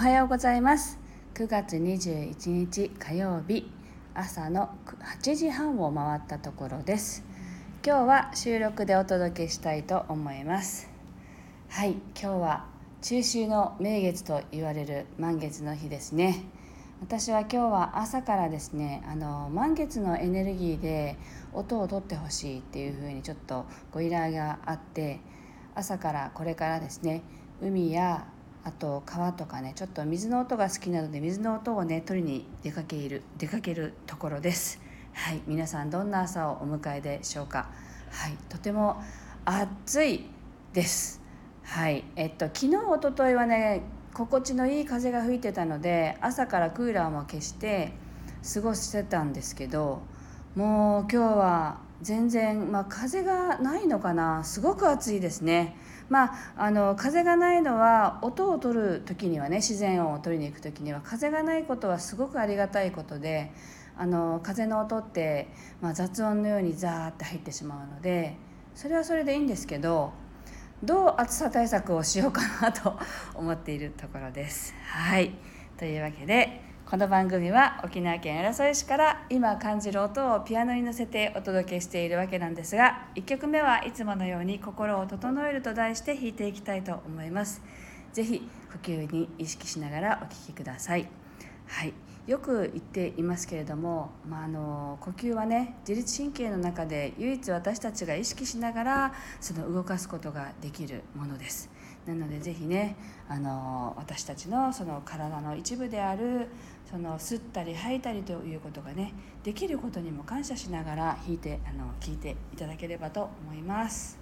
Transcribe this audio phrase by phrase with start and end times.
[0.00, 0.98] おはようございます。
[1.34, 3.70] 9月21日火曜日
[4.14, 4.70] 朝の
[5.22, 7.22] 8時半を回ったところです。
[7.84, 10.88] 今日は収録でお届けしたいと思います。
[11.68, 12.64] はい今日は
[13.02, 16.46] 中秋の名月と言われる満月の日ですね。
[17.02, 21.18] 私は今日は朝からですねあの満月のエネルギーで
[21.52, 25.20] 音を取ってほしいっていうふうにちょっとご依頼があって
[25.74, 27.20] 朝からこれからですね
[27.60, 28.26] 海や
[28.64, 34.80] あと川とかねちょっと水の音が好きなので水の音をね取りに出かける出かけるところです。
[35.12, 35.40] はい。
[35.46, 37.68] 皆さんどんな朝をお迎えでしょうか？
[38.10, 38.36] はい。
[38.48, 39.02] とても
[39.44, 40.26] 暑い
[40.72, 41.20] です。
[41.64, 42.04] はい。
[42.16, 47.92] えっと昨日一昨日はね心地のいい風が吹いてたので朝からクーラーも消して
[48.54, 50.02] 過ごしてたんですけど
[50.54, 54.42] もう今日は全然、まあ、風がないのかな？
[54.44, 55.76] すごく暑いですね。
[56.10, 63.52] まあ、あの風がないのは音を取る時にはね自然音を取りに行く時には風がないことはすごくありがたいことで
[63.96, 65.48] あの風の音って、
[65.80, 68.36] まあ、雑音のようにザーって入ってしまうので
[68.74, 70.12] それはそれでいいんですけど
[70.82, 72.98] どう暑さ対策をしようかなと
[73.34, 74.74] 思っているところです。
[74.86, 75.32] はい
[75.78, 87.62] というわけでこの番組は沖縄県浦添市から今感じる音をピアノに乗せてお届けしているわけなんですが1曲目はいつものように「心を整える」と題して弾いていきたいと思います。
[88.12, 88.40] ぜひ
[88.72, 91.06] 呼吸に意識しながらお聴きください。
[91.68, 91.94] はい
[92.26, 101.70] よく言っていますけれども、まあ、あの呼吸はね自律神経の中で唯一私たちが意識しながらその動かすことができるものです。
[102.06, 102.96] なのでぜひね
[103.28, 106.48] あの私たちのその体の一部である
[106.90, 109.12] その吸ったり吐いたりということがね
[109.44, 114.19] できることにも感謝しながら弾いてあの聞いていただければと思います。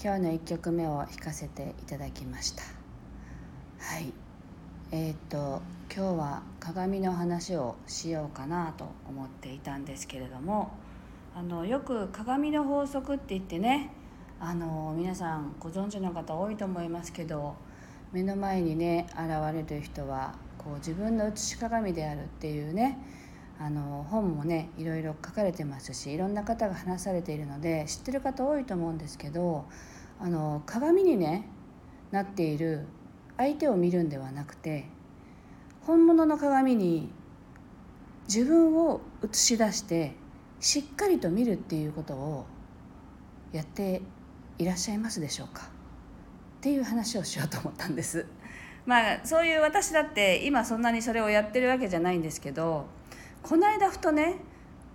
[0.00, 2.62] 今日の1曲目を弾かせていただきました。
[3.80, 4.12] はい。
[4.92, 5.60] えー、っと
[5.92, 10.70] 今日は鏡の話をしようかなと思っていたんですけれども
[11.34, 13.90] あのよく鏡の法則って言ってね
[14.38, 17.56] あの皆さんご存知の方多いと思いますけど
[18.12, 22.98] 目の前にね現れる人はこう自分の写し鏡であるっていうね
[23.60, 29.64] あの本もねいろいろ書かれてますしいろんな方が話されているので知ってる方多いと思うんですけど
[30.20, 31.48] あの鏡にね
[32.12, 32.86] なっている
[33.36, 34.86] 相手を見るんではなくて
[35.82, 37.10] 本物の鏡に
[38.28, 40.14] 自分を映し出して
[40.60, 42.46] しっかりと見るっていうことを
[43.52, 44.02] やって
[44.58, 45.62] いらっしゃいますでしょうか？
[45.64, 48.26] っていう話をしようと思ったんです。
[48.84, 52.86] まあそういう私だって今そんなにそれをやってるわけじゃないんですけど
[53.42, 54.36] この間ふとね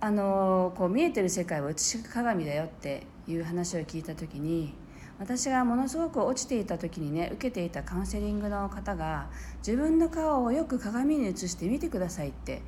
[0.00, 4.74] あのこう見えてる世界は映し鏡だよっていう話を聞いた時に
[5.18, 12.62] 私がものすごく落ちていた時にね受けていたカウンセリングの方が自分の顔をよく鏡に映して見てくださいって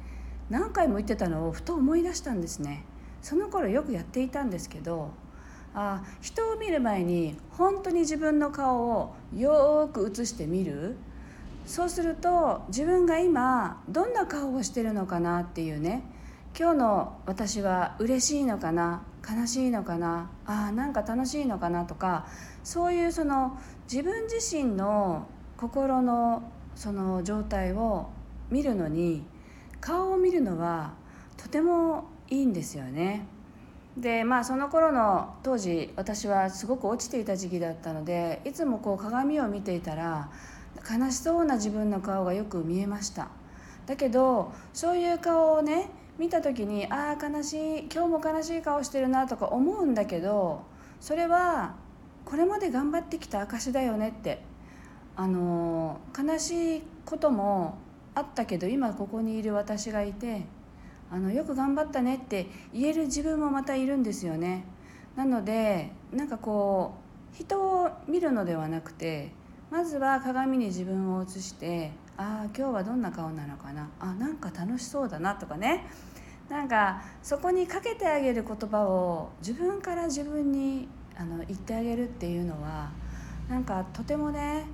[0.49, 2.85] 何回も言ってたのをふと思い出したんですね。
[3.21, 5.11] その頃よくやっていたんですけど
[5.75, 10.97] あ人を見る前に本当に自分の顔をよく映してみる
[11.67, 16.05] そうすると自分が今どんな顔をしてるのかなっていうね
[16.59, 22.27] 今日の私は嬉しいのかな悲しいのかなあなんか楽しいのかなとか
[22.63, 23.59] そういうその
[23.91, 25.27] 自分自身の
[25.57, 28.11] 心のその状態を
[28.51, 29.25] 見るのに
[29.81, 30.95] 顔を見るのは
[31.37, 33.27] とてもいいんですよね。
[33.97, 40.31] でまあその頃の当時私はすごく落ちていた時期だったのでいつもこう鏡を見ていたら
[40.89, 43.29] 悲しそうな自分の顔がよく見えました。
[43.87, 50.63] だけどそういう顔をね見た時にああ悲しい今日も悲しい顔してるなとか思うんだけど
[51.01, 51.77] それは
[52.25, 54.43] これまで頑張ってきた証だよねって
[55.15, 57.79] あの悲しいことも
[58.15, 60.47] あったけど今ここにいる私がいて
[61.11, 64.65] あのよく頑張ったねって言える自分もまたいるんですよね。
[65.15, 66.95] なのでなんかこ
[67.33, 69.31] う人を見るのではなくて
[69.71, 73.89] まずは鏡に自分を映してああ今日はどんな顔なのかな。
[74.01, 75.87] あなんか楽しそうだなとかね。
[76.49, 82.91] なんかそこにかけてあげる言葉を自分から自分にあの言ってあげるっていうのは
[83.49, 84.67] なんかとてもね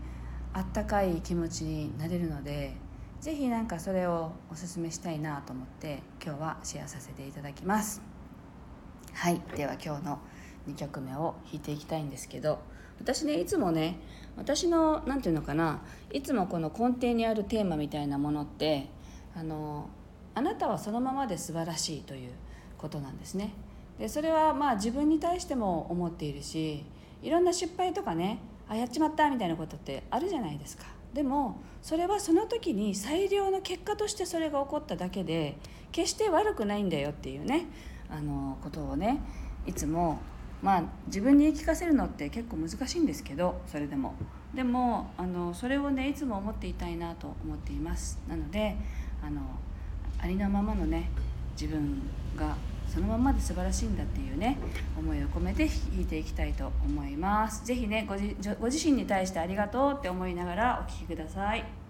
[0.52, 2.74] あったかい気持ちになれるので
[3.20, 8.02] 是非なんかそれをおすすめしたいなと思って今日はシェアさせていただきます。
[9.14, 9.40] はい。
[9.56, 10.18] では今日の
[10.68, 12.60] 2曲目を弾いていきたいんですけど
[13.00, 13.98] 私ねいつもね
[14.36, 15.82] 私の何て言うのかな
[16.12, 18.88] いつもこの根底にあるテーマみたいなものって
[19.36, 19.88] あの
[20.34, 22.32] あなたはそのままで素晴らしいという
[22.78, 23.52] ことなんですね。
[23.98, 26.84] でそれはまあ自分に対しても思っているし
[27.22, 30.84] いろんな失敗とかねあやっちまったみたいなことってあるじゃないですか。
[31.12, 35.58] でもそれはその時に最良の結果としてそれが起こっただけで
[35.90, 37.66] 決して悪くないんだよっていうね
[38.08, 39.20] あのことをね
[39.66, 40.20] いつも
[40.62, 44.14] まあ自分に言い聞かせるのって結構難しいんですけどそれでも。
[44.54, 48.18] でもあのそれをねいつも思っていたいなと思っています。
[48.28, 48.76] なので
[49.22, 49.40] あの
[50.18, 51.10] ありのままのね
[51.60, 52.02] 自分
[52.36, 54.58] がそのままで素晴らしいんだっていうね
[54.98, 57.64] 思いを込めて弾いていきたいと思います。
[57.64, 58.14] 是非ねご
[58.66, 61.81] 自身に対してありがとうって思いながらお聴きください。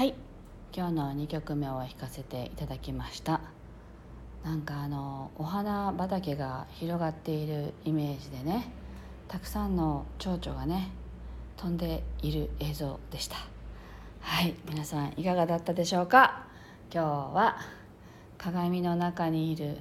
[0.00, 0.14] はい。
[0.74, 3.42] 今日の2曲目を弾かせていただきました。
[4.42, 8.72] なんかあのお花畑が広がっているイメージでね
[9.28, 10.90] たくさんの蝶々がね
[11.58, 13.36] 飛んでいる映像でした。
[14.20, 14.54] はい。
[14.70, 16.46] 皆さんいかがだったでしょうか？
[16.90, 17.58] 今日は
[18.38, 19.76] 鏡の中にいる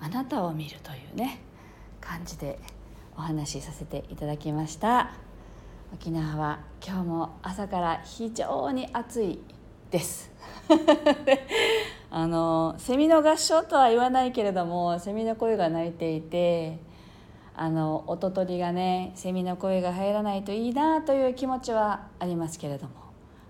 [0.00, 1.42] あなたを見るというね
[2.00, 2.58] 感じで
[3.18, 5.12] お話しさせていただきました。
[6.02, 9.38] 沖縄は今日も朝から非常に暑い
[9.88, 10.32] です。
[12.10, 16.80] あのセミの合唱とは言わないけれどもセミの声が鳴いていて
[17.54, 22.94] あの音取りがねセミの声が入らないといいなという気持ちはありますけれども。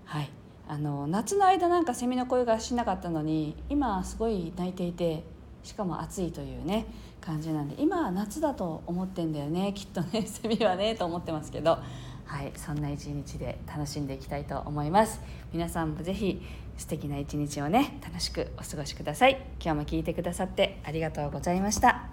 [0.05, 0.29] はい。
[0.67, 5.23] あの夏の間なんかセミの声がしなかったのに今すごい鳴いていて
[5.63, 6.85] しかも暑いというね
[7.19, 11.79] 感じなんで今は夏だと思ってんだよねきっとね セミはねと思ってますけど。
[12.25, 15.21] はいそんな一日で楽しんでいきたいと思います。
[15.51, 16.41] 皆さんもぜひ
[16.77, 19.41] 素敵な一日をね楽しくお過ごしください。
[19.63, 22.12] 今日も聞いてくださってありがとうございました。